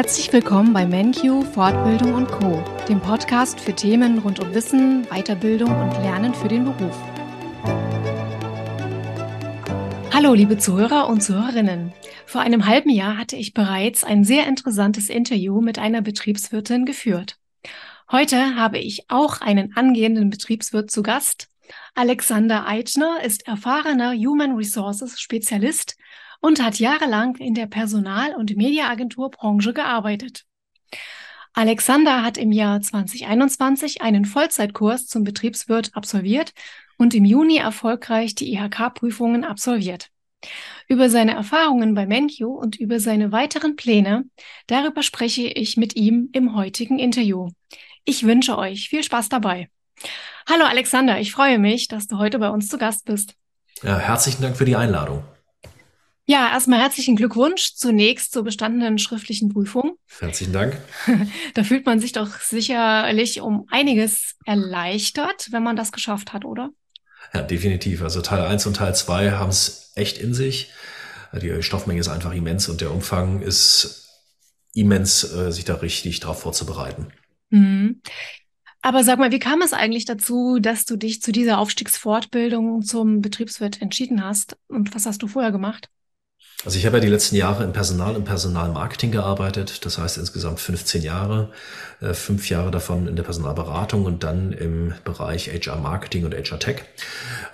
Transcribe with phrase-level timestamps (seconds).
[0.00, 5.68] Herzlich willkommen bei MenQ Fortbildung und Co, dem Podcast für Themen rund um Wissen, Weiterbildung
[5.68, 6.96] und Lernen für den Beruf.
[10.10, 11.92] Hallo, liebe Zuhörer und Zuhörerinnen.
[12.24, 17.36] Vor einem halben Jahr hatte ich bereits ein sehr interessantes Interview mit einer Betriebswirtin geführt.
[18.10, 21.48] Heute habe ich auch einen angehenden Betriebswirt zu Gast.
[21.94, 25.98] Alexander Eitschner ist erfahrener Human Resources Spezialist
[26.40, 30.44] und hat jahrelang in der Personal- und Mediaagenturbranche gearbeitet.
[31.52, 36.52] Alexander hat im Jahr 2021 einen Vollzeitkurs zum Betriebswirt absolviert
[36.96, 40.10] und im Juni erfolgreich die IHK-Prüfungen absolviert.
[40.88, 44.24] Über seine Erfahrungen bei MenQ und über seine weiteren Pläne,
[44.66, 47.50] darüber spreche ich mit ihm im heutigen Interview.
[48.04, 49.68] Ich wünsche euch viel Spaß dabei.
[50.48, 53.34] Hallo Alexander, ich freue mich, dass du heute bei uns zu Gast bist.
[53.82, 55.24] Ja, herzlichen Dank für die Einladung.
[56.26, 59.96] Ja, erstmal herzlichen Glückwunsch zunächst zur bestandenen schriftlichen Prüfung.
[60.20, 60.78] Herzlichen Dank.
[61.54, 66.70] Da fühlt man sich doch sicherlich um einiges erleichtert, wenn man das geschafft hat, oder?
[67.34, 68.02] Ja, definitiv.
[68.02, 70.70] Also Teil 1 und Teil 2 haben es echt in sich.
[71.32, 74.08] Die Stoffmenge ist einfach immens und der Umfang ist
[74.74, 77.12] immens, äh, sich da richtig drauf vorzubereiten.
[77.50, 78.00] Mhm.
[78.82, 83.20] Aber sag mal, wie kam es eigentlich dazu, dass du dich zu dieser Aufstiegsfortbildung zum
[83.20, 84.56] Betriebswirt entschieden hast?
[84.68, 85.90] Und was hast du vorher gemacht?
[86.62, 90.60] Also ich habe ja die letzten Jahre im Personal und Personalmarketing gearbeitet, das heißt insgesamt
[90.60, 91.50] 15 Jahre,
[92.02, 96.58] äh, fünf Jahre davon in der Personalberatung und dann im Bereich HR Marketing und HR
[96.58, 96.82] Tech.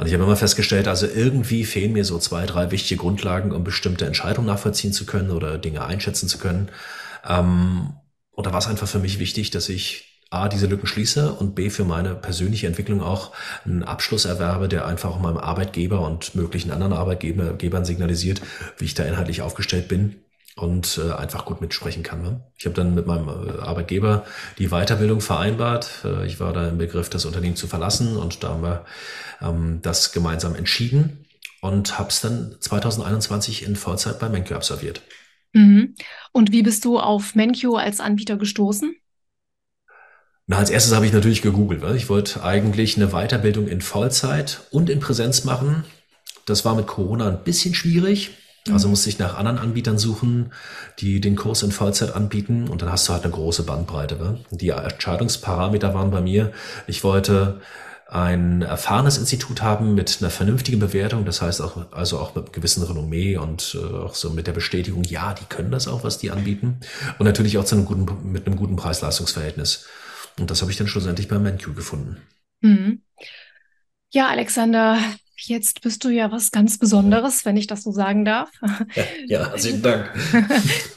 [0.00, 3.62] Und ich habe immer festgestellt, also irgendwie fehlen mir so zwei, drei wichtige Grundlagen, um
[3.62, 6.68] bestimmte Entscheidungen nachvollziehen zu können oder Dinge einschätzen zu können.
[7.28, 7.92] Ähm,
[8.32, 11.54] und da war es einfach für mich wichtig, dass ich A, diese Lücken schließe und
[11.54, 13.32] B, für meine persönliche Entwicklung auch
[13.64, 18.40] einen Abschluss erwerbe, der einfach auch meinem Arbeitgeber und möglichen anderen Arbeitgebern signalisiert,
[18.78, 20.16] wie ich da inhaltlich aufgestellt bin
[20.56, 22.22] und äh, einfach gut mitsprechen kann.
[22.22, 22.40] Ne?
[22.56, 24.24] Ich habe dann mit meinem äh, Arbeitgeber
[24.58, 26.02] die Weiterbildung vereinbart.
[26.04, 28.84] Äh, ich war da im Begriff, das Unternehmen zu verlassen und da haben wir
[29.42, 31.26] ähm, das gemeinsam entschieden
[31.60, 35.02] und habe es dann 2021 in Vollzeit bei Menkyo absolviert.
[35.52, 35.94] Mhm.
[36.32, 38.96] Und wie bist du auf Menkyo als Anbieter gestoßen?
[40.46, 41.82] Na, als erstes habe ich natürlich gegoogelt.
[41.82, 45.84] Weil ich wollte eigentlich eine Weiterbildung in Vollzeit und in Präsenz machen.
[46.46, 48.30] Das war mit Corona ein bisschen schwierig.
[48.70, 48.92] Also mhm.
[48.92, 50.52] musste ich nach anderen Anbietern suchen,
[50.98, 52.68] die den Kurs in Vollzeit anbieten.
[52.68, 54.16] Und dann hast du halt eine große Bandbreite.
[54.16, 54.40] Ne?
[54.50, 56.52] Die Entscheidungsparameter waren bei mir,
[56.86, 57.60] ich wollte
[58.08, 62.84] ein erfahrenes Institut haben mit einer vernünftigen Bewertung, das heißt auch, also auch mit gewissen
[62.84, 66.30] Renommee und äh, auch so mit der Bestätigung, ja, die können das auch, was die
[66.30, 66.78] anbieten.
[67.18, 69.86] Und natürlich auch zu einem guten, mit einem guten Preis-Leistungs-Verhältnis.
[70.38, 72.18] Und das habe ich dann schlussendlich bei MenQ gefunden.
[72.60, 73.02] Mhm.
[74.10, 74.98] Ja, Alexander,
[75.36, 78.50] jetzt bist du ja was ganz Besonderes, wenn ich das so sagen darf.
[79.26, 80.10] Ja, herzlichen Dank.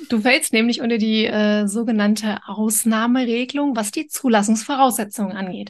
[0.10, 5.70] Du fällst nämlich unter die äh, sogenannte Ausnahmeregelung, was die Zulassungsvoraussetzungen angeht.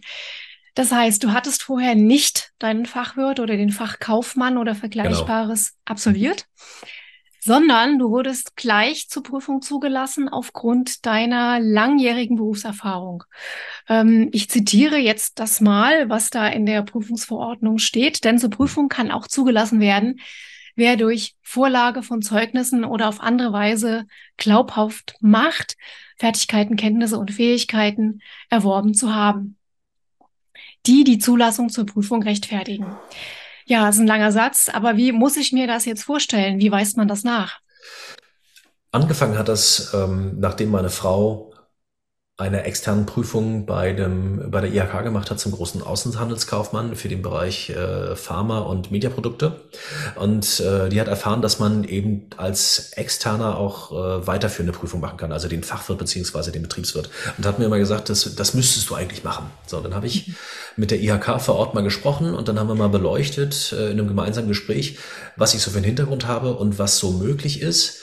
[0.76, 4.80] Das heißt, du hattest vorher nicht deinen Fachwirt oder den Fachkaufmann oder genau.
[4.80, 5.82] Vergleichbares genau.
[5.92, 6.46] absolviert
[7.40, 13.24] sondern du wurdest gleich zur Prüfung zugelassen aufgrund deiner langjährigen Berufserfahrung.
[13.88, 18.90] Ähm, ich zitiere jetzt das mal, was da in der Prüfungsverordnung steht, denn zur Prüfung
[18.90, 20.20] kann auch zugelassen werden,
[20.76, 24.06] wer durch Vorlage von Zeugnissen oder auf andere Weise
[24.38, 25.76] glaubhaft macht,
[26.18, 29.58] Fertigkeiten, Kenntnisse und Fähigkeiten erworben zu haben,
[30.86, 32.98] die die Zulassung zur Prüfung rechtfertigen.
[33.70, 36.60] Ja, ist ein langer Satz, aber wie muss ich mir das jetzt vorstellen?
[36.60, 37.60] Wie weist man das nach?
[38.92, 41.49] Angefangen hat das, ähm, nachdem meine Frau
[42.40, 47.22] eine externen Prüfung bei, dem, bei der IHK gemacht hat zum großen Außenhandelskaufmann für den
[47.22, 49.60] Bereich äh, Pharma und Mediaprodukte.
[50.16, 55.18] Und äh, die hat erfahren, dass man eben als Externer auch äh, weiterführende Prüfung machen
[55.18, 57.10] kann, also den Fachwirt beziehungsweise den Betriebswirt.
[57.38, 59.48] Und hat mir immer gesagt, das, das müsstest du eigentlich machen.
[59.68, 60.32] So, dann habe ich
[60.78, 64.00] mit der IHK vor Ort mal gesprochen und dann haben wir mal beleuchtet äh, in
[64.00, 64.98] einem gemeinsamen Gespräch,
[65.36, 67.99] was ich so für einen Hintergrund habe und was so möglich ist.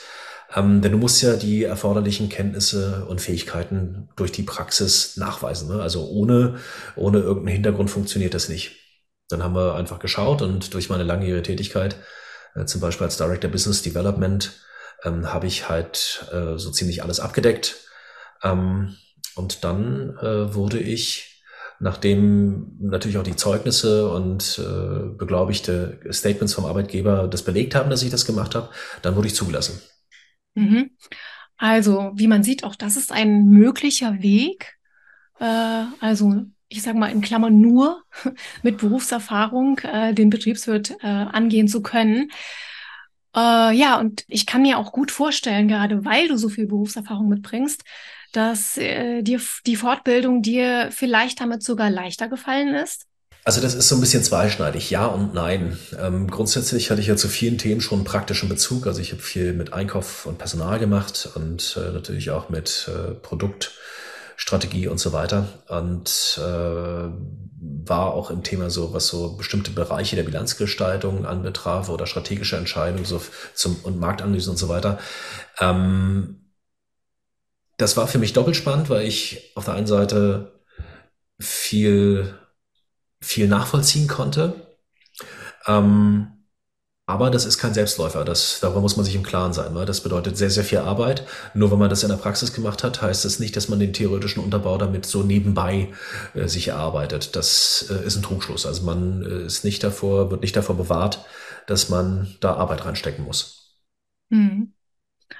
[0.55, 5.69] Ähm, denn du musst ja die erforderlichen Kenntnisse und Fähigkeiten durch die Praxis nachweisen.
[5.69, 5.81] Ne?
[5.81, 6.57] Also ohne,
[6.95, 8.77] ohne irgendeinen Hintergrund funktioniert das nicht.
[9.29, 11.97] Dann haben wir einfach geschaut und durch meine langjährige Tätigkeit,
[12.55, 14.53] äh, zum Beispiel als Director Business Development,
[15.03, 17.75] ähm, habe ich halt äh, so ziemlich alles abgedeckt.
[18.41, 18.95] Ähm,
[19.35, 21.43] und dann äh, wurde ich,
[21.79, 28.01] nachdem natürlich auch die Zeugnisse und äh, beglaubigte Statements vom Arbeitgeber das belegt haben, dass
[28.01, 28.69] ich das gemacht habe,
[29.01, 29.81] dann wurde ich zugelassen.
[30.57, 30.91] Mhm.
[31.57, 34.75] Also, wie man sieht, auch das ist ein möglicher Weg.
[35.39, 38.03] Äh, also, ich sage mal in Klammern nur
[38.63, 42.29] mit Berufserfahrung äh, den Betriebswirt äh, angehen zu können.
[43.35, 47.29] Äh, ja, und ich kann mir auch gut vorstellen, gerade weil du so viel Berufserfahrung
[47.29, 47.83] mitbringst,
[48.33, 53.05] dass äh, dir die Fortbildung dir vielleicht damit sogar leichter gefallen ist.
[53.47, 55.79] Also das ist so ein bisschen zweischneidig, ja und nein.
[55.97, 58.85] Ähm, grundsätzlich hatte ich ja zu vielen Themen schon praktischen Bezug.
[58.87, 63.13] Also ich habe viel mit Einkauf und Personal gemacht und äh, natürlich auch mit äh,
[63.13, 65.47] Produktstrategie und so weiter.
[65.69, 67.09] Und äh,
[67.89, 73.05] war auch im Thema so, was so bestimmte Bereiche der Bilanzgestaltung anbetraf oder strategische Entscheidungen
[73.05, 73.21] so
[73.53, 74.99] zum, und Marktanalyse und so weiter.
[75.61, 76.51] Ähm,
[77.77, 80.51] das war für mich doppelt spannend, weil ich auf der einen Seite
[81.39, 82.33] viel
[83.27, 84.77] viel nachvollziehen konnte.
[85.67, 86.31] Ähm,
[87.05, 88.25] aber das ist kein Selbstläufer.
[88.25, 91.25] Das, darüber muss man sich im Klaren sein, weil das bedeutet sehr, sehr viel Arbeit.
[91.53, 93.93] Nur wenn man das in der Praxis gemacht hat, heißt das nicht, dass man den
[93.93, 95.93] theoretischen Unterbau damit so nebenbei
[96.33, 97.35] äh, sich erarbeitet.
[97.35, 98.65] Das äh, ist ein Trugschluss.
[98.65, 101.25] Also man äh, ist nicht davor, wird nicht davor bewahrt,
[101.65, 103.77] dass man da Arbeit reinstecken muss.
[104.29, 104.73] Hm.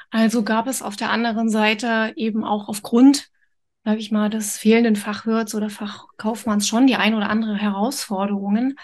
[0.09, 3.29] Also gab es auf der anderen Seite eben auch aufgrund
[3.87, 8.77] sage ich mal, des fehlenden Fachwirts oder Fachkaufmanns schon die ein oder andere Herausforderungen.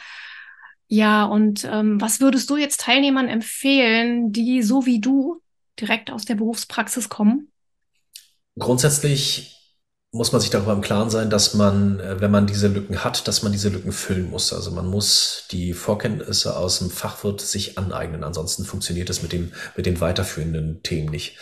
[0.87, 5.41] Ja, und ähm, was würdest du jetzt Teilnehmern empfehlen, die so wie du
[5.77, 7.51] direkt aus der Berufspraxis kommen?
[8.57, 9.62] Grundsätzlich
[10.13, 13.27] muss man sich darüber im Klaren sein, dass man, äh, wenn man diese Lücken hat,
[13.27, 14.53] dass man diese Lücken füllen muss.
[14.53, 18.23] Also man muss die Vorkenntnisse aus dem Fachwirt sich aneignen.
[18.23, 21.37] Ansonsten funktioniert es mit, dem, mit den weiterführenden Themen nicht.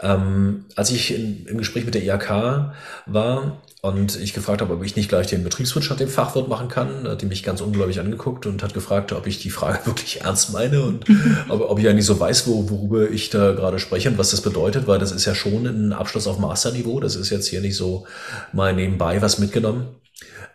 [0.00, 2.74] Ähm, als ich in, im Gespräch mit der IHK
[3.06, 7.06] war und ich gefragt habe, ob ich nicht gleich den Betriebswirt dem Fachwirt machen kann,
[7.08, 10.52] hat die mich ganz ungläubig angeguckt und hat gefragt, ob ich die Frage wirklich ernst
[10.52, 11.04] meine und
[11.48, 14.40] ob, ob ich eigentlich so weiß, wo, worüber ich da gerade spreche und was das
[14.40, 17.00] bedeutet, weil das ist ja schon ein Abschluss auf Masterniveau.
[17.00, 18.06] Das ist jetzt hier nicht so
[18.52, 19.88] mal nebenbei was mitgenommen.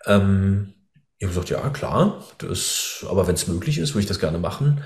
[0.05, 0.73] Ähm,
[1.17, 4.39] ich habe gesagt, ja, klar, das, aber wenn es möglich ist, würde ich das gerne
[4.39, 4.81] machen.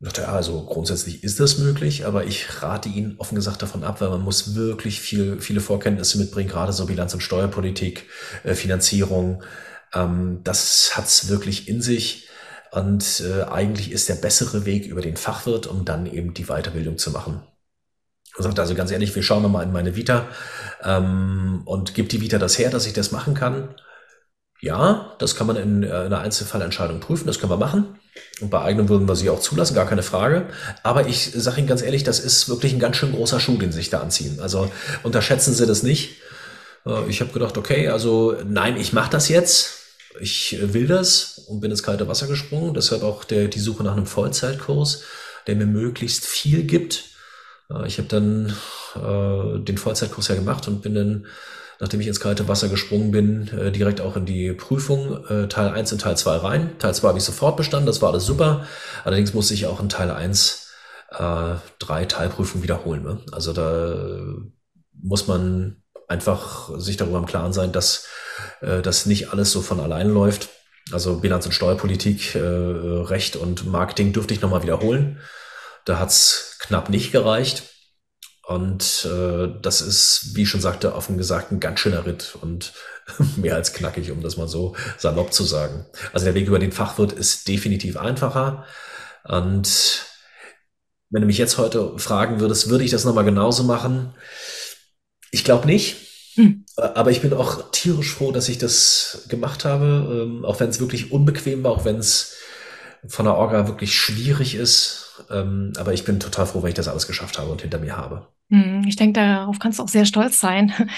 [0.00, 4.00] Dachte, ja, also grundsätzlich ist das möglich, aber ich rate Ihnen offen gesagt davon ab,
[4.00, 8.06] weil man muss wirklich viel, viele Vorkenntnisse mitbringen, gerade so Bilanz- und Steuerpolitik,
[8.44, 9.42] äh, Finanzierung.
[9.92, 12.28] Ähm, das hat's wirklich in sich.
[12.70, 16.98] Und äh, eigentlich ist der bessere Weg über den Fachwirt, um dann eben die Weiterbildung
[16.98, 17.42] zu machen.
[18.36, 20.28] Und sagt also ganz ehrlich, wir schauen mal in meine Vita
[20.84, 23.74] ähm, und gibt die Vita das her, dass ich das machen kann.
[24.60, 27.98] Ja, das kann man in, äh, einer Einzelfallentscheidung prüfen, das können wir machen.
[28.40, 30.46] Und bei eigenen würden wir sie auch zulassen, gar keine Frage.
[30.82, 33.72] Aber ich sage Ihnen ganz ehrlich, das ist wirklich ein ganz schön großer Schuh, den
[33.72, 34.38] Sie sich da anziehen.
[34.40, 34.70] Also
[35.02, 36.16] unterschätzen Sie das nicht.
[36.86, 39.74] Äh, ich habe gedacht, okay, also nein, ich mache das jetzt.
[40.20, 42.74] Ich will das und bin ins kalte Wasser gesprungen.
[42.74, 45.02] Deshalb auch der, die Suche nach einem Vollzeitkurs,
[45.46, 47.04] der mir möglichst viel gibt.
[47.70, 48.54] Äh, ich habe dann
[48.94, 51.26] äh, den Vollzeitkurs ja gemacht und bin dann
[51.80, 55.68] nachdem ich ins kalte Wasser gesprungen bin, äh, direkt auch in die Prüfung, äh, Teil
[55.68, 56.78] 1 und Teil 2 rein.
[56.78, 58.66] Teil 2 habe ich sofort bestanden, das war alles super.
[59.04, 60.68] Allerdings musste ich auch in Teil 1
[61.10, 63.02] äh, drei Teilprüfungen wiederholen.
[63.02, 63.20] Ne?
[63.32, 64.04] Also da
[65.00, 68.06] muss man einfach sich darüber im Klaren sein, dass
[68.60, 70.48] äh, das nicht alles so von allein läuft.
[70.90, 75.18] Also Bilanz- und Steuerpolitik, äh, Recht und Marketing dürfte ich nochmal wiederholen.
[75.84, 77.64] Da hat's knapp nicht gereicht.
[78.48, 82.72] Und äh, das ist, wie ich schon sagte, offen gesagt ein ganz schöner Ritt und
[83.36, 85.84] mehr als knackig, um das mal so salopp zu sagen.
[86.14, 88.64] Also der Weg über den Fachwirt ist definitiv einfacher.
[89.24, 90.06] Und
[91.10, 94.14] wenn du mich jetzt heute fragen würdest, würde ich das nochmal genauso machen?
[95.30, 95.96] Ich glaube nicht.
[96.36, 96.64] Hm.
[96.78, 100.80] Aber ich bin auch tierisch froh, dass ich das gemacht habe, ähm, auch wenn es
[100.80, 102.36] wirklich unbequem war, auch wenn es
[103.06, 105.22] von der Orga wirklich schwierig ist.
[105.28, 107.98] Ähm, aber ich bin total froh, weil ich das alles geschafft habe und hinter mir
[107.98, 108.26] habe.
[108.50, 110.72] Hm, ich denke, darauf kannst du auch sehr stolz sein.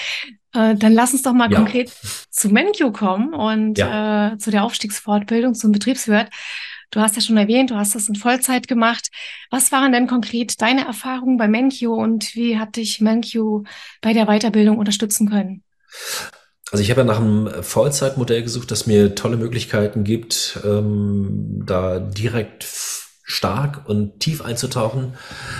[0.53, 1.59] Äh, dann lass uns doch mal ja.
[1.59, 1.89] konkret
[2.29, 4.33] zu Menkyo kommen und ja.
[4.33, 6.27] äh, zu der Aufstiegsfortbildung zum Betriebswirt.
[6.89, 9.07] Du hast ja schon erwähnt, du hast das in Vollzeit gemacht.
[9.49, 13.63] Was waren denn konkret deine Erfahrungen bei Menkyo und wie hat dich Menkyo
[14.01, 15.63] bei der Weiterbildung unterstützen können?
[16.69, 21.99] Also ich habe ja nach einem Vollzeitmodell gesucht, das mir tolle Möglichkeiten gibt, ähm, da
[21.99, 22.65] direkt
[23.23, 25.13] stark und tief einzutauchen.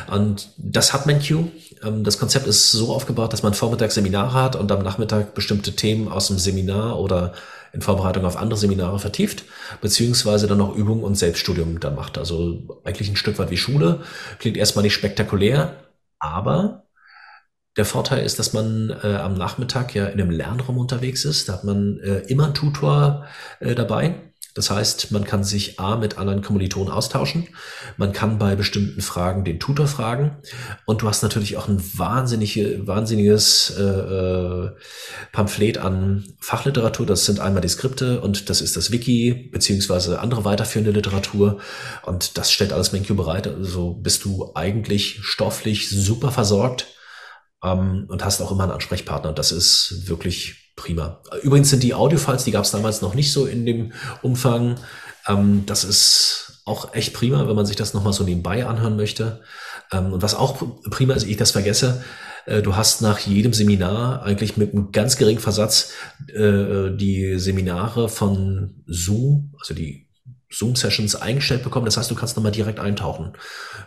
[0.07, 1.47] Und das hat MenQ.
[1.83, 5.75] Ähm, das Konzept ist so aufgebaut, dass man vormittags Seminare hat und am Nachmittag bestimmte
[5.75, 7.33] Themen aus dem Seminar oder
[7.73, 9.45] in Vorbereitung auf andere Seminare vertieft,
[9.79, 12.17] beziehungsweise dann noch Übungen und Selbststudium da macht.
[12.17, 14.01] Also eigentlich ein Stück weit wie Schule.
[14.39, 15.75] Klingt erstmal nicht spektakulär,
[16.19, 16.83] aber
[17.77, 21.47] der Vorteil ist, dass man äh, am Nachmittag ja in einem Lernraum unterwegs ist.
[21.47, 23.25] Da hat man äh, immer einen Tutor
[23.61, 27.47] äh, dabei Das heißt, man kann sich A mit anderen Kommilitonen austauschen,
[27.97, 30.37] man kann bei bestimmten Fragen den Tutor fragen
[30.85, 34.71] und du hast natürlich auch ein wahnsinnige, wahnsinniges äh, äh,
[35.31, 37.05] Pamphlet an Fachliteratur.
[37.05, 41.59] Das sind einmal die Skripte und das ist das Wiki beziehungsweise andere weiterführende Literatur
[42.03, 43.47] und das stellt alles MenQ bereit.
[43.47, 46.87] Also bist du eigentlich stofflich super versorgt
[47.63, 49.31] ähm, und hast auch immer einen Ansprechpartner.
[49.31, 51.21] Das ist wirklich prima.
[51.43, 54.75] Übrigens sind die Audiofiles, die gab es damals noch nicht so in dem Umfang.
[55.27, 59.41] Ähm, das ist auch echt prima, wenn man sich das nochmal so nebenbei anhören möchte.
[59.91, 62.03] Ähm, und was auch prima ist, ich das vergesse,
[62.45, 65.91] äh, du hast nach jedem Seminar eigentlich mit einem ganz geringen Versatz
[66.27, 70.07] äh, die Seminare von Zoom, also die
[70.51, 71.85] Zoom-Sessions eingestellt bekommen.
[71.85, 73.33] Das heißt, du kannst nochmal direkt eintauchen.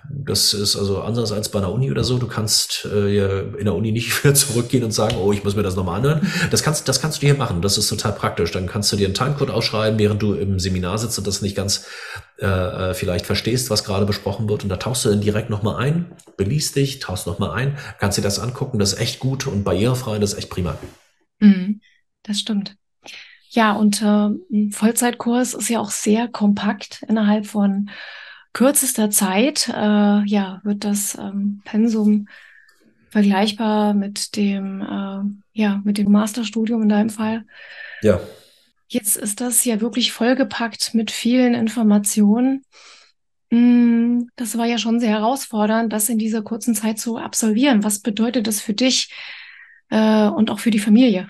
[0.08, 2.18] Das ist also anders als bei einer Uni oder so.
[2.18, 5.62] Du kannst äh, in der Uni nicht wieder zurückgehen und sagen, oh, ich muss mir
[5.62, 6.26] das nochmal anhören.
[6.50, 7.62] Das kannst, das kannst du hier machen.
[7.62, 8.50] Das ist total praktisch.
[8.50, 11.56] Dann kannst du dir einen Timecode ausschreiben, während du im Seminar sitzt und das nicht
[11.56, 11.86] ganz
[12.38, 14.62] äh, äh vielleicht verstehst, was gerade besprochen wird.
[14.62, 18.22] Und da tauchst du dann direkt nochmal ein, beliest dich, tauchst nochmal ein, kannst dir
[18.22, 18.78] das angucken.
[18.78, 20.18] Das ist echt gut und barrierefrei.
[20.18, 20.76] Das ist echt prima.
[21.40, 21.80] Mhm,
[22.22, 22.76] das stimmt.
[23.54, 27.04] Ja, und äh, ein Vollzeitkurs ist ja auch sehr kompakt.
[27.08, 27.88] Innerhalb von
[28.52, 32.26] kürzester Zeit äh, ja, wird das ähm, Pensum
[33.10, 37.44] vergleichbar mit dem, äh, ja, mit dem Masterstudium in deinem Fall.
[38.02, 38.18] Ja.
[38.88, 42.64] Jetzt ist das ja wirklich vollgepackt mit vielen Informationen.
[43.50, 47.84] Mm, das war ja schon sehr herausfordernd, das in dieser kurzen Zeit zu absolvieren.
[47.84, 49.12] Was bedeutet das für dich
[49.90, 51.28] äh, und auch für die Familie?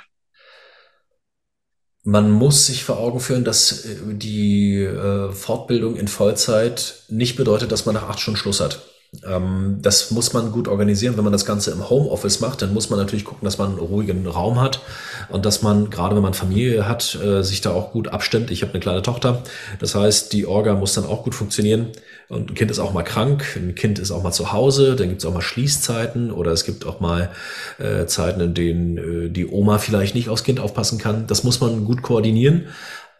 [2.06, 7.72] Man muss sich vor Augen führen, dass äh, die äh, Fortbildung in Vollzeit nicht bedeutet,
[7.72, 8.82] dass man nach acht Stunden Schluss hat.
[9.26, 11.16] Ähm, das muss man gut organisieren.
[11.16, 13.78] Wenn man das Ganze im Homeoffice macht, dann muss man natürlich gucken, dass man einen
[13.78, 14.80] ruhigen Raum hat
[15.28, 18.50] und dass man, gerade wenn man Familie hat, äh, sich da auch gut abstimmt.
[18.50, 19.42] Ich habe eine kleine Tochter.
[19.78, 21.88] Das heißt, die Orga muss dann auch gut funktionieren.
[22.28, 25.08] Und ein Kind ist auch mal krank, ein Kind ist auch mal zu Hause, dann
[25.08, 27.30] gibt es auch mal Schließzeiten oder es gibt auch mal
[27.78, 31.26] äh, Zeiten, in denen äh, die Oma vielleicht nicht aufs Kind aufpassen kann.
[31.26, 32.68] Das muss man gut koordinieren.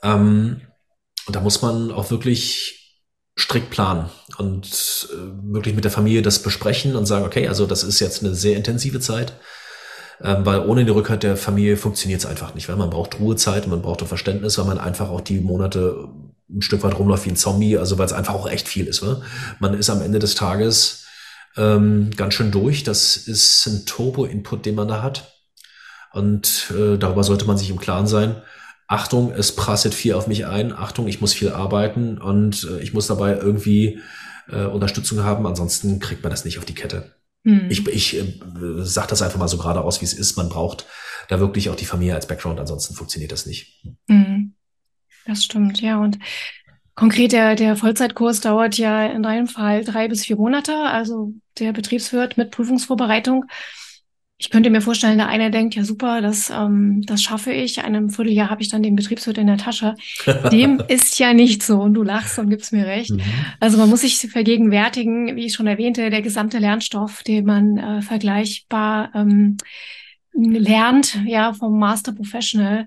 [0.02, 0.62] Ähm,
[1.26, 2.83] und da muss man auch wirklich
[3.38, 7.82] strikt planen und äh, wirklich mit der Familie das besprechen und sagen, okay, also das
[7.82, 9.32] ist jetzt eine sehr intensive Zeit,
[10.22, 13.64] ähm, weil ohne die Rückhalt der Familie funktioniert es einfach nicht, weil man braucht Ruhezeit
[13.64, 16.08] und man braucht auch Verständnis, weil man einfach auch die Monate
[16.48, 19.02] ein Stück weit rumläuft wie ein Zombie, also weil es einfach auch echt viel ist.
[19.02, 19.22] Ne?
[19.58, 21.04] Man ist am Ende des Tages
[21.56, 22.84] ähm, ganz schön durch.
[22.84, 25.32] Das ist ein Turbo-Input, den man da hat.
[26.12, 28.36] Und äh, darüber sollte man sich im Klaren sein.
[28.86, 32.92] Achtung, es prasselt viel auf mich ein, Achtung, ich muss viel arbeiten und äh, ich
[32.92, 34.00] muss dabei irgendwie
[34.48, 37.14] äh, Unterstützung haben, ansonsten kriegt man das nicht auf die Kette.
[37.44, 37.66] Hm.
[37.70, 38.24] Ich, ich äh,
[38.78, 40.36] sage das einfach mal so geradeaus, wie es ist.
[40.36, 40.86] Man braucht
[41.28, 43.82] da wirklich auch die Familie als Background, ansonsten funktioniert das nicht.
[44.08, 44.54] Hm.
[45.26, 45.98] Das stimmt, ja.
[45.98, 46.18] Und
[46.94, 51.72] konkret der, der Vollzeitkurs dauert ja in deinem Fall drei bis vier Monate, also der
[51.72, 53.46] Betriebswirt mit Prüfungsvorbereitung.
[54.36, 57.84] Ich könnte mir vorstellen, der eine denkt, ja super, das, ähm, das schaffe ich.
[57.84, 59.94] einem Vierteljahr habe ich dann den Betriebswirt in der Tasche.
[60.50, 63.12] Dem ist ja nicht so und du lachst und gibst mir recht.
[63.12, 63.22] Mhm.
[63.60, 68.02] Also man muss sich vergegenwärtigen, wie ich schon erwähnte, der gesamte Lernstoff, den man äh,
[68.02, 69.56] vergleichbar ähm,
[70.32, 72.86] lernt, ja, vom Master Professional.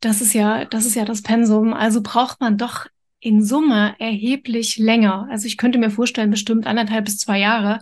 [0.00, 1.74] Das ist ja, das ist ja das Pensum.
[1.74, 2.86] Also braucht man doch
[3.20, 5.28] in Summe erheblich länger.
[5.30, 7.80] Also ich könnte mir vorstellen, bestimmt anderthalb bis zwei Jahre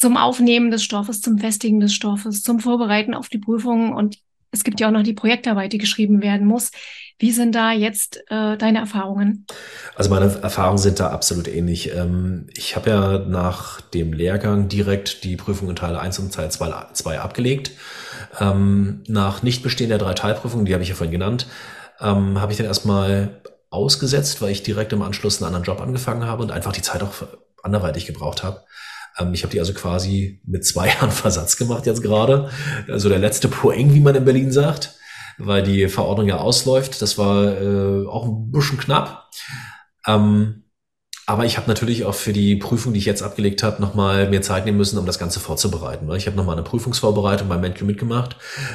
[0.00, 4.18] zum Aufnehmen des Stoffes, zum Festigen des Stoffes, zum Vorbereiten auf die Prüfungen und
[4.50, 6.72] es gibt ja auch noch die Projektarbeit, die geschrieben werden muss.
[7.18, 9.46] Wie sind da jetzt äh, deine Erfahrungen?
[9.94, 11.94] Also meine Erfahrungen sind da absolut ähnlich.
[11.94, 16.50] Ähm, ich habe ja nach dem Lehrgang direkt die Prüfung in Teil 1 und Teil
[16.50, 17.72] 2, 2 abgelegt.
[18.40, 21.46] Ähm, nach Nichtbestehen der drei Teilprüfungen, die habe ich ja vorhin genannt,
[22.00, 26.24] ähm, habe ich dann erstmal ausgesetzt, weil ich direkt im Anschluss einen anderen Job angefangen
[26.24, 27.12] habe und einfach die Zeit auch
[27.62, 28.64] anderweitig gebraucht habe.
[29.18, 32.50] Ähm, ich habe die also quasi mit zwei Jahren Versatz gemacht jetzt gerade.
[32.88, 34.96] Also der letzte Poeng, wie man in Berlin sagt,
[35.38, 37.00] weil die Verordnung ja ausläuft.
[37.02, 39.30] Das war äh, auch ein bisschen knapp.
[40.06, 40.64] Ähm,
[41.30, 44.42] aber ich habe natürlich auch für die Prüfung, die ich jetzt abgelegt habe, nochmal mehr
[44.42, 46.10] Zeit nehmen müssen, um das Ganze vorzubereiten.
[46.16, 48.34] Ich habe nochmal eine Prüfungsvorbereitung beim MenQ mitgemacht,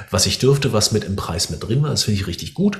[0.09, 1.89] was ich dürfte, was mit im Preis mit drin war.
[1.89, 2.79] Das finde ich richtig gut.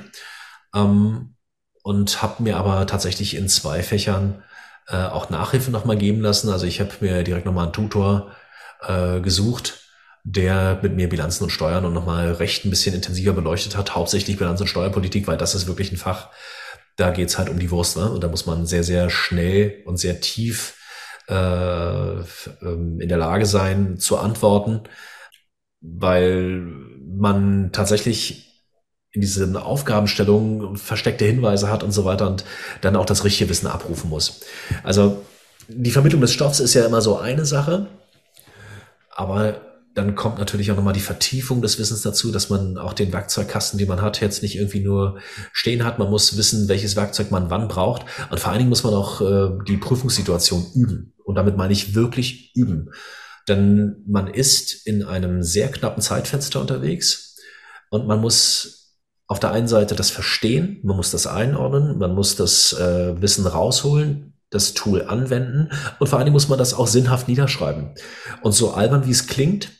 [0.74, 1.34] Ähm,
[1.82, 4.42] und habe mir aber tatsächlich in zwei Fächern
[4.88, 6.50] äh, auch Nachhilfe nochmal geben lassen.
[6.50, 8.32] Also ich habe mir direkt nochmal einen Tutor
[8.82, 9.80] äh, gesucht,
[10.24, 14.36] der mit mir Bilanzen und Steuern und nochmal recht ein bisschen intensiver beleuchtet hat, hauptsächlich
[14.36, 16.30] Bilanz- und Steuerpolitik, weil das ist wirklich ein Fach,
[16.96, 18.10] da geht's halt um die Wurst, ne?
[18.10, 20.74] Und da muss man sehr, sehr schnell und sehr tief
[21.28, 24.82] äh, ähm, in der Lage sein zu antworten,
[25.80, 26.60] weil
[27.18, 28.45] man tatsächlich
[29.16, 32.44] in diesen Aufgabenstellungen versteckte Hinweise hat und so weiter und
[32.82, 34.40] dann auch das richtige Wissen abrufen muss.
[34.84, 35.22] Also
[35.68, 37.86] die Vermittlung des Stoffs ist ja immer so eine Sache,
[39.10, 39.62] aber
[39.94, 43.78] dann kommt natürlich auch nochmal die Vertiefung des Wissens dazu, dass man auch den Werkzeugkasten,
[43.78, 45.18] den man hat, jetzt nicht irgendwie nur
[45.54, 45.98] stehen hat.
[45.98, 48.04] Man muss wissen, welches Werkzeug man wann braucht.
[48.30, 51.14] Und vor allen Dingen muss man auch äh, die Prüfungssituation üben.
[51.24, 52.90] Und damit meine ich wirklich üben.
[53.48, 57.26] Denn man ist in einem sehr knappen Zeitfenster unterwegs
[57.90, 58.75] und man muss
[59.28, 63.46] auf der einen Seite das verstehen, man muss das einordnen, man muss das äh, Wissen
[63.46, 67.90] rausholen, das Tool anwenden und vor Dingen muss man das auch sinnhaft niederschreiben.
[68.42, 69.70] Und so albern wie es klingt,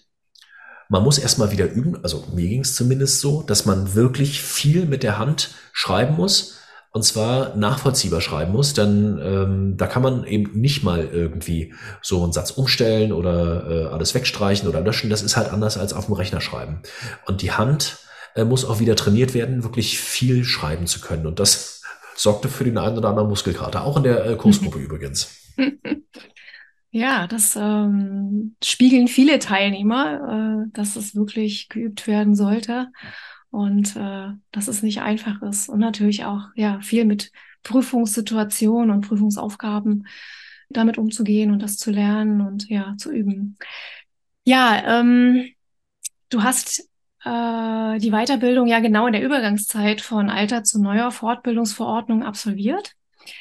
[0.89, 4.87] man muss erstmal wieder üben, also mir ging es zumindest so, dass man wirklich viel
[4.87, 6.59] mit der Hand schreiben muss
[6.97, 12.23] und zwar nachvollziehbar schreiben muss, denn ähm, da kann man eben nicht mal irgendwie so
[12.23, 15.11] einen Satz umstellen oder äh, alles wegstreichen oder löschen.
[15.11, 16.81] Das ist halt anders als auf dem Rechner schreiben.
[17.27, 17.99] Und die Hand
[18.37, 21.27] äh, muss auch wieder trainiert werden, wirklich viel schreiben zu können.
[21.27, 21.83] Und das
[22.17, 25.55] sorgte für den einen oder anderen Muskelkater, auch in der äh, Kursgruppe übrigens.
[26.93, 32.89] Ja, das ähm, spiegeln viele Teilnehmer, äh, dass es wirklich geübt werden sollte
[33.51, 35.69] und äh, dass es nicht einfach ist.
[35.69, 37.33] Und natürlich auch ja viel mit
[37.65, 40.07] Prüfungssituationen und Prüfungsaufgaben
[40.71, 43.59] damit umzugehen und das zu lernen und ja zu üben.
[44.45, 45.51] Ja, ähm,
[46.31, 46.89] du hast
[47.27, 52.93] äh, die Weiterbildung ja genau in der Übergangszeit von alter zu neuer Fortbildungsverordnung absolviert.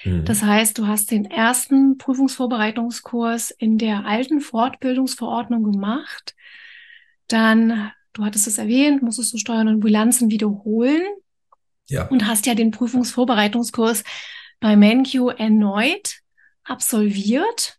[0.04, 0.26] Mhm.
[0.26, 6.36] Das heißt, du hast den ersten Prüfungsvorbereitungskurs in der alten Fortbildungsverordnung gemacht.
[7.28, 11.04] Dann, du hattest es erwähnt, musstest du Steuern und Bilanzen wiederholen.
[11.88, 12.08] Ja.
[12.08, 14.04] Und hast ja den Prüfungsvorbereitungskurs
[14.60, 16.22] bei MenQ erneut
[16.64, 17.78] absolviert.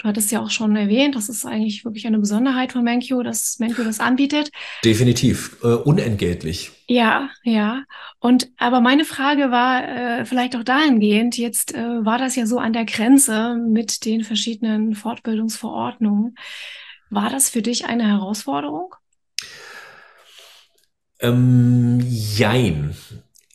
[0.00, 3.58] Du hattest ja auch schon erwähnt, das ist eigentlich wirklich eine Besonderheit von Menkyo, dass
[3.58, 4.50] Menkyo das anbietet.
[4.82, 6.70] Definitiv, äh, unentgeltlich.
[6.86, 7.82] Ja, ja.
[8.18, 12.58] Und aber meine Frage war äh, vielleicht auch dahingehend, jetzt äh, war das ja so
[12.58, 16.34] an der Grenze mit den verschiedenen Fortbildungsverordnungen.
[17.10, 18.94] War das für dich eine Herausforderung?
[21.20, 22.96] Ähm, jein.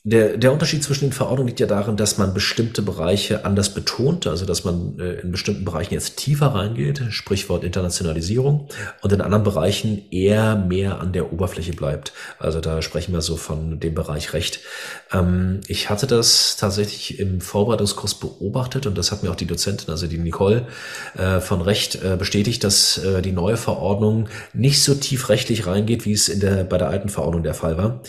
[0.07, 4.27] Der, der Unterschied zwischen den Verordnungen liegt ja darin, dass man bestimmte Bereiche anders betont,
[4.27, 8.67] also dass man äh, in bestimmten Bereichen jetzt tiefer reingeht, Sprichwort Internationalisierung,
[9.01, 12.13] und in anderen Bereichen eher mehr an der Oberfläche bleibt.
[12.37, 14.59] Also da sprechen wir so von dem Bereich Recht.
[15.11, 19.89] Ähm, ich hatte das tatsächlich im Vorbereitungskurs beobachtet und das hat mir auch die Dozentin,
[19.89, 20.67] also die Nicole
[21.17, 26.05] äh, von Recht, äh, bestätigt, dass äh, die neue Verordnung nicht so tief rechtlich reingeht,
[26.05, 28.01] wie es in der, bei der alten Verordnung der Fall war.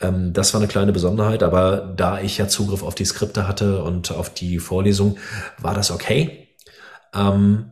[0.00, 3.82] Ähm, das war eine kleine Besonderheit aber da ich ja Zugriff auf die Skripte hatte
[3.82, 5.18] und auf die Vorlesung,
[5.58, 6.48] war das okay.
[7.14, 7.70] Ähm,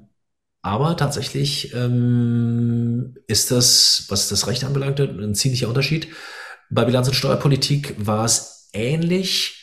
[0.62, 6.08] aber tatsächlich ähm, ist das, was das Recht anbelangte, ein ziemlicher Unterschied.
[6.70, 9.58] Bei Bilanz und Steuerpolitik war es ähnlich.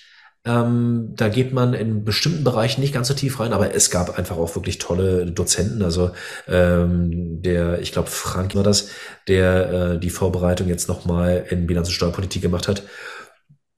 [0.45, 4.17] Ähm, da geht man in bestimmten Bereichen nicht ganz so tief rein, aber es gab
[4.17, 5.81] einfach auch wirklich tolle Dozenten.
[5.83, 6.11] Also
[6.47, 8.89] ähm, der, ich glaube, Frank war das,
[9.27, 12.83] der äh, die Vorbereitung jetzt nochmal in Bilanz und Steuerpolitik gemacht hat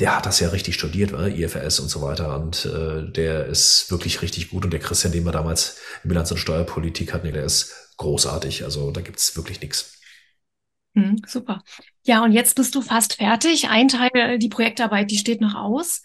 [0.01, 2.35] der hat das ja richtig studiert, war IFRS und so weiter.
[2.35, 4.65] Und äh, der ist wirklich richtig gut.
[4.65, 8.63] Und der Christian, den wir damals in Bilanz- und Steuerpolitik hatten, der ist großartig.
[8.63, 9.99] Also da gibt's wirklich nichts.
[10.95, 11.63] Hm, super.
[12.03, 13.69] Ja, und jetzt bist du fast fertig.
[13.69, 16.01] Ein Teil, die Projektarbeit, die steht noch aus.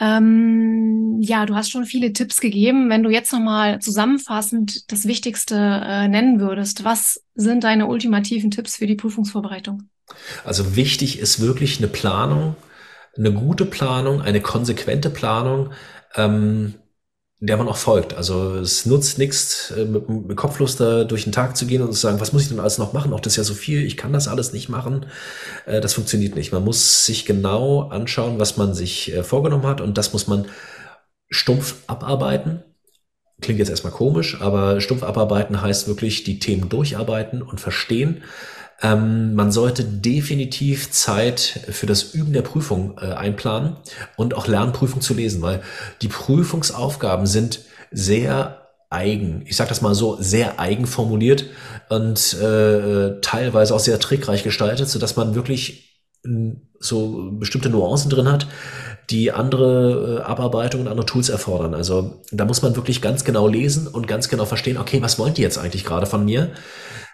[0.00, 2.90] Ähm, ja, du hast schon viele Tipps gegeben.
[2.90, 8.76] Wenn du jetzt nochmal zusammenfassend das Wichtigste äh, nennen würdest, was sind deine ultimativen Tipps
[8.76, 9.88] für die Prüfungsvorbereitung?
[10.44, 12.56] Also wichtig ist wirklich eine Planung
[13.20, 15.70] eine gute Planung, eine konsequente Planung,
[16.16, 16.74] ähm,
[17.38, 18.14] der man auch folgt.
[18.14, 21.92] Also es nutzt nichts, äh, mit, mit kopflos da durch den Tag zu gehen und
[21.92, 23.12] zu sagen, was muss ich denn alles noch machen?
[23.12, 25.06] Auch das ist ja so viel, ich kann das alles nicht machen.
[25.66, 26.52] Äh, das funktioniert nicht.
[26.52, 30.46] Man muss sich genau anschauen, was man sich äh, vorgenommen hat und das muss man
[31.30, 32.62] stumpf abarbeiten.
[33.40, 38.22] Klingt jetzt erstmal komisch, aber stumpf abarbeiten heißt wirklich die Themen durcharbeiten und verstehen
[38.82, 41.40] ähm, man sollte definitiv Zeit
[41.70, 43.76] für das Üben der Prüfung äh, einplanen
[44.16, 45.62] und auch lernen, Prüfung zu lesen, weil
[46.02, 51.44] die Prüfungsaufgaben sind sehr eigen, ich sage das mal so, sehr eigen formuliert
[51.88, 55.90] und äh, teilweise auch sehr trickreich gestaltet, so dass man wirklich
[56.78, 58.46] so bestimmte Nuancen drin hat,
[59.10, 61.74] die andere äh, Abarbeitungen andere Tools erfordern.
[61.74, 65.34] Also da muss man wirklich ganz genau lesen und ganz genau verstehen, okay, was wollen
[65.34, 66.50] die jetzt eigentlich gerade von mir?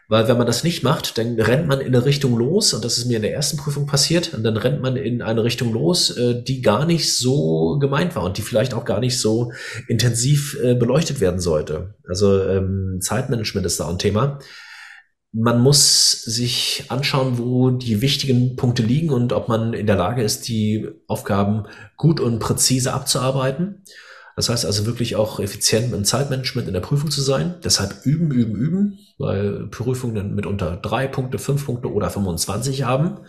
[0.09, 2.97] Weil wenn man das nicht macht, dann rennt man in eine Richtung los, und das
[2.97, 6.11] ist mir in der ersten Prüfung passiert, und dann rennt man in eine Richtung los,
[6.11, 9.53] äh, die gar nicht so gemeint war und die vielleicht auch gar nicht so
[9.89, 11.95] intensiv äh, beleuchtet werden sollte.
[12.09, 14.39] Also ähm, Zeitmanagement ist da ein Thema.
[15.33, 20.23] man muss sich anschauen, wo die wichtigen Punkte liegen und ob man in der Lage
[20.23, 21.65] ist, die Aufgaben
[21.97, 23.83] gut und präzise abzuarbeiten.
[24.37, 27.55] Das heißt also wirklich auch effizient im Zeitmanagement in der Prüfung zu sein.
[27.65, 33.21] Deshalb üben, üben, üben, weil Prüfungen mitunter drei Punkte, fünf Punkte oder 25 haben.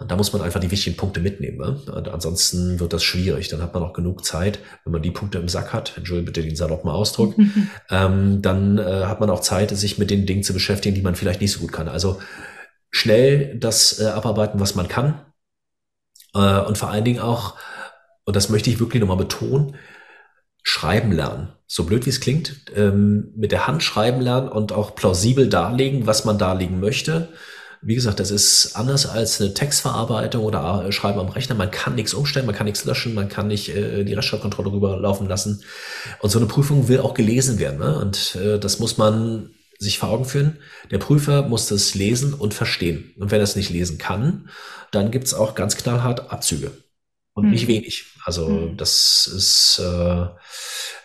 [0.00, 1.58] Und da muss man einfach die wichtigen Punkte mitnehmen.
[1.58, 1.92] Ne?
[1.92, 3.50] Und ansonsten wird das schwierig.
[3.50, 5.96] Dann hat man auch genug Zeit, wenn man die Punkte im Sack hat.
[5.96, 7.36] Entschuldige bitte den saloppen Ausdruck.
[7.90, 11.14] ähm, dann äh, hat man auch Zeit, sich mit den Dingen zu beschäftigen, die man
[11.14, 11.86] vielleicht nicht so gut kann.
[11.86, 12.20] Also
[12.90, 15.20] schnell das äh, abarbeiten, was man kann.
[16.34, 17.56] Äh, und vor allen Dingen auch,
[18.24, 19.76] und das möchte ich wirklich nochmal betonen,
[20.62, 21.52] schreiben lernen.
[21.66, 26.06] So blöd wie es klingt, ähm, mit der Hand schreiben lernen und auch plausibel darlegen,
[26.06, 27.28] was man darlegen möchte.
[27.84, 31.56] Wie gesagt, das ist anders als eine Textverarbeitung oder äh, Schreiben am Rechner.
[31.56, 35.28] Man kann nichts umstellen, man kann nichts löschen, man kann nicht äh, die Rechtschreibkontrolle rüberlaufen
[35.28, 35.62] lassen.
[36.20, 37.80] Und so eine Prüfung will auch gelesen werden.
[37.80, 37.98] Ne?
[37.98, 40.58] Und äh, das muss man sich vor Augen führen.
[40.92, 43.12] Der Prüfer muss das lesen und verstehen.
[43.18, 44.48] Und wenn er es nicht lesen kann,
[44.92, 46.70] dann gibt's auch ganz knallhart Abzüge.
[47.34, 47.50] Und hm.
[47.50, 48.04] nicht wenig.
[48.24, 48.76] Also hm.
[48.76, 50.32] das ist äh, eine,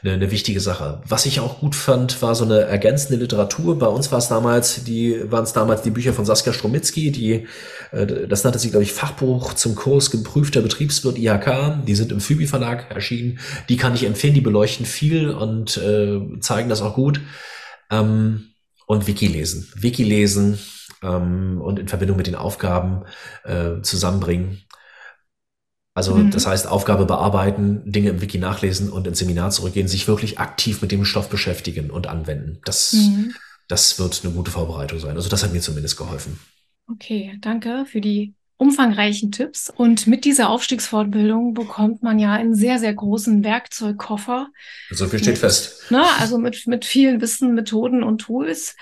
[0.03, 1.01] eine wichtige Sache.
[1.07, 3.79] Was ich auch gut fand, war so eine ergänzende Literatur.
[3.79, 7.47] Bei uns war es damals, die waren es damals die Bücher von Saskia Stromitzky, die
[7.91, 11.85] äh, das nannte sie, glaube ich, Fachbuch zum Kurs geprüfter Betriebswirt IHK.
[11.85, 13.39] Die sind im Fübi Verlag erschienen.
[13.69, 17.21] Die kann ich empfehlen, die beleuchten viel und äh, zeigen das auch gut.
[17.89, 18.49] Ähm,
[18.85, 19.71] und Wiki lesen.
[19.75, 20.59] Wiki lesen
[21.03, 23.03] ähm, und in Verbindung mit den Aufgaben
[23.43, 24.63] äh, zusammenbringen
[25.97, 26.29] also mhm.
[26.29, 30.79] das heißt, Aufgabe bearbeiten, Dinge im Wiki nachlesen und ins Seminar zurückgehen, sich wirklich aktiv
[30.83, 32.59] mit dem Stoff beschäftigen und anwenden.
[32.65, 33.33] Das, mhm.
[33.67, 35.15] das wird eine gute Vorbereitung sein.
[35.15, 36.39] Also das hat mir zumindest geholfen.
[36.87, 39.73] Okay, danke für die umfangreichen Tipps.
[39.75, 44.49] Und mit dieser Aufstiegsfortbildung bekommt man ja einen sehr, sehr großen Werkzeugkoffer.
[44.91, 45.89] So viel steht mit, fest.
[45.89, 48.75] Ne, also mit, mit vielen Wissen, Methoden und Tools.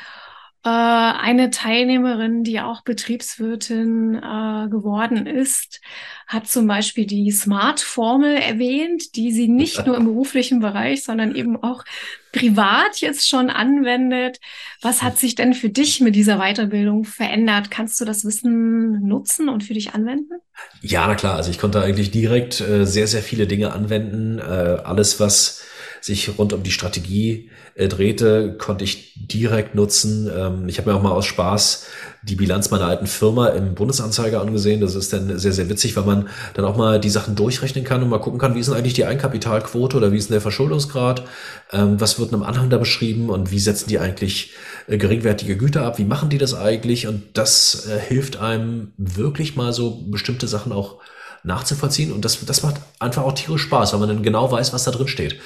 [0.66, 5.80] Äh, eine Teilnehmerin, die auch Betriebswirtin äh, geworden ist,
[6.26, 11.62] hat zum Beispiel die Smart-Formel erwähnt, die sie nicht nur im beruflichen Bereich, sondern eben
[11.62, 11.84] auch
[12.32, 14.40] privat jetzt schon anwendet.
[14.82, 17.70] Was hat sich denn für dich mit dieser Weiterbildung verändert?
[17.70, 20.34] Kannst du das Wissen nutzen und für dich anwenden?
[20.82, 21.36] Ja, na klar.
[21.36, 24.40] Also ich konnte eigentlich direkt äh, sehr, sehr viele Dinge anwenden.
[24.40, 25.62] Äh, alles, was
[26.06, 30.30] sich rund um die Strategie äh, drehte, konnte ich direkt nutzen.
[30.32, 31.88] Ähm, ich habe mir auch mal aus Spaß
[32.22, 34.82] die Bilanz meiner alten Firma im Bundesanzeiger angesehen.
[34.82, 38.04] Das ist dann sehr, sehr witzig, weil man dann auch mal die Sachen durchrechnen kann
[38.04, 40.42] und mal gucken kann, wie ist denn eigentlich die Eigenkapitalquote oder wie ist denn der
[40.42, 41.24] Verschuldungsgrad,
[41.72, 44.54] ähm, was wird in einem Anhang da beschrieben und wie setzen die eigentlich
[44.88, 49.56] äh, geringwertige Güter ab, wie machen die das eigentlich und das äh, hilft einem wirklich
[49.56, 51.00] mal so bestimmte Sachen auch
[51.46, 54.84] nachzuvollziehen und das, das macht einfach auch tierisch Spaß, weil man dann genau weiß, was
[54.84, 55.40] da drin steht.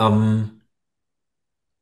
[0.00, 0.62] Ähm,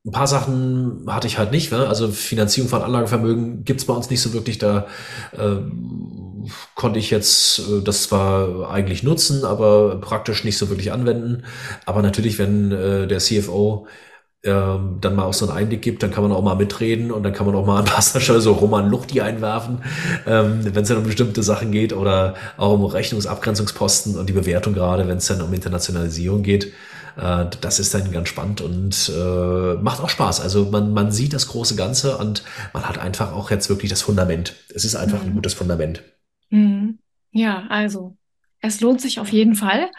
[0.06, 1.70] ein paar Sachen hatte ich halt nicht.
[1.72, 1.86] Ne?
[1.86, 4.58] Also Finanzierung von Anlagevermögen gibt's bei uns nicht so wirklich.
[4.58, 4.86] Da
[5.32, 5.56] äh,
[6.74, 11.44] konnte ich jetzt äh, das zwar eigentlich nutzen, aber praktisch nicht so wirklich anwenden.
[11.86, 13.86] Aber natürlich, wenn äh, der CFO
[14.44, 17.24] ähm, dann mal auch so einen Einblick gibt, dann kann man auch mal mitreden und
[17.24, 19.82] dann kann man auch mal an Passager so Roman Luchti einwerfen,
[20.26, 24.74] ähm, wenn es dann um bestimmte Sachen geht oder auch um Rechnungsabgrenzungsposten und die Bewertung
[24.74, 26.72] gerade, wenn es dann um Internationalisierung geht.
[27.18, 30.40] Äh, das ist dann ganz spannend und äh, macht auch Spaß.
[30.40, 34.02] Also man, man sieht das große Ganze und man hat einfach auch jetzt wirklich das
[34.02, 34.54] Fundament.
[34.74, 35.30] Es ist einfach mhm.
[35.30, 36.02] ein gutes Fundament.
[36.50, 36.98] Mhm.
[37.32, 38.16] Ja, also
[38.60, 39.90] es lohnt sich auf jeden Fall.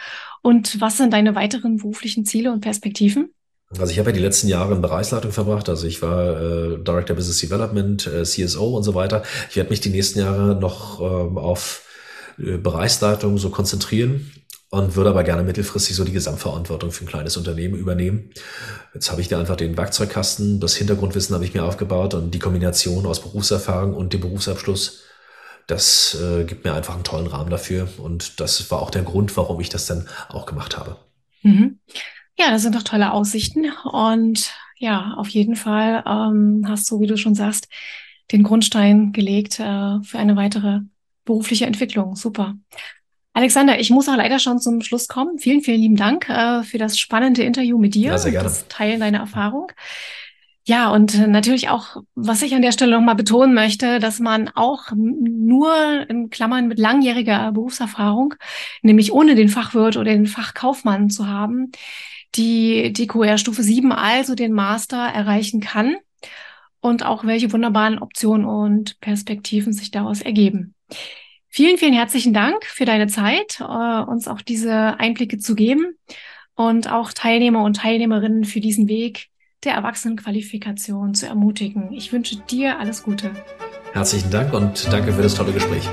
[0.42, 3.34] Und was sind deine weiteren beruflichen Ziele und Perspektiven?
[3.78, 5.70] Also ich habe ja die letzten Jahre in Bereichsleitung verbracht.
[5.70, 9.24] Also ich war äh, Director Business Development, äh, CSO und so weiter.
[9.50, 11.86] Ich werde mich die nächsten Jahre noch ähm, auf
[12.40, 14.32] äh, Bereichsleitung so konzentrieren
[14.72, 18.32] und würde aber gerne mittelfristig so die Gesamtverantwortung für ein kleines Unternehmen übernehmen.
[18.94, 22.40] Jetzt habe ich da einfach den Werkzeugkasten, das Hintergrundwissen habe ich mir aufgebaut und die
[22.40, 25.04] Kombination aus Berufserfahrung und dem Berufsabschluss,
[25.66, 29.36] das äh, gibt mir einfach einen tollen Rahmen dafür und das war auch der Grund,
[29.38, 30.98] warum ich das dann auch gemacht habe.
[31.42, 31.80] Mhm.
[32.38, 37.08] Ja, das sind doch tolle Aussichten und ja, auf jeden Fall ähm, hast du, wie
[37.08, 37.68] du schon sagst,
[38.32, 40.80] den Grundstein gelegt äh, für eine weitere
[41.26, 42.16] berufliche Entwicklung.
[42.16, 42.56] Super.
[43.34, 45.38] Alexander, ich muss auch leider schon zum Schluss kommen.
[45.38, 48.48] Vielen, vielen lieben Dank äh, für das spannende Interview mit dir ja, sehr gerne.
[48.48, 49.72] und das Teilen deiner Erfahrung.
[50.66, 54.92] Ja, und natürlich auch, was ich an der Stelle nochmal betonen möchte, dass man auch
[54.94, 58.36] nur in Klammern mit langjähriger Berufserfahrung,
[58.84, 61.72] nämlich ohne den Fachwirt oder den Fachkaufmann zu haben,
[62.36, 65.96] die, die QR-Stufe 7, also den Master, erreichen kann
[66.82, 70.76] und auch welche wunderbaren Optionen und Perspektiven sich daraus ergeben.
[71.52, 75.98] Vielen, vielen herzlichen Dank für deine Zeit, äh, uns auch diese Einblicke zu geben
[76.56, 79.30] und auch Teilnehmer und Teilnehmerinnen für diesen Weg
[79.64, 81.92] der Erwachsenenqualifikation zu ermutigen.
[81.92, 83.32] Ich wünsche dir alles Gute.
[83.94, 85.84] Herzlichen Dank und danke für das tolle Gespräch.